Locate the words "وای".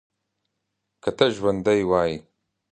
1.89-2.13